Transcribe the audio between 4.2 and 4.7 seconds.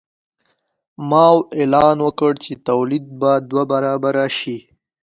شي.